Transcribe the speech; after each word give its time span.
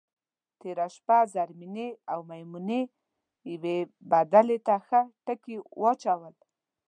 تېره 0.59 0.87
شپه 0.95 1.17
زرمېنې 1.33 1.89
او 2.11 2.19
میمونې 2.29 2.81
یوې 3.51 3.77
بدلې 4.11 4.57
ته 4.67 4.75
ښه 4.85 5.01
ټکي 5.25 5.55
واچول. 5.81 6.35